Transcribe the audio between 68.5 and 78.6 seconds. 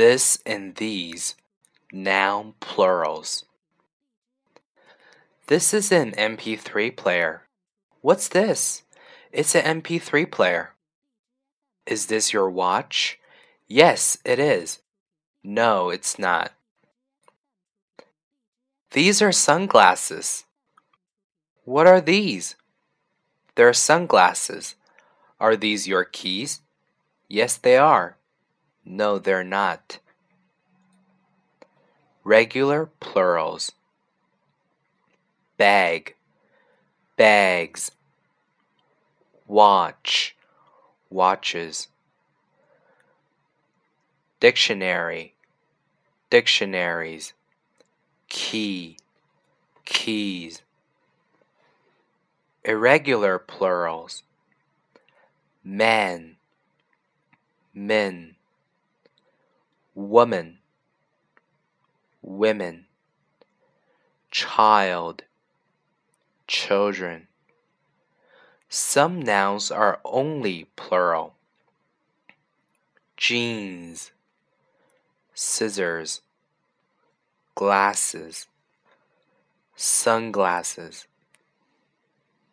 Some nouns are only plural. Jeans, scissors, glasses,